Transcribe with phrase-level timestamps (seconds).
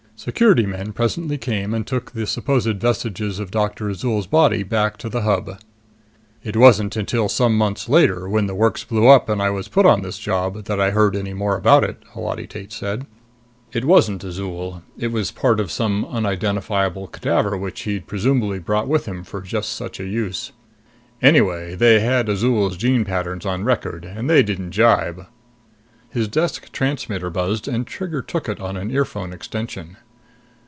[0.17, 5.09] Security men presently came and took the supposed vestiges of Doctor Azol's body back to
[5.09, 5.59] the Hub.
[6.43, 9.83] "It wasn't until some months later, when the works blew up and I was put
[9.87, 13.07] on this job, that I heard any more about it," Holati Tate said.
[13.73, 14.83] "It wasn't Azol.
[14.95, 19.73] It was part of some unidentifiable cadaver which he'd presumably brought with him for just
[19.73, 20.51] such a use.
[21.19, 25.25] Anyway, they had Azol's gene patterns on record, and they didn't jibe."
[26.11, 29.97] His desk transmitter buzzed and Trigger took it on an earphone extension.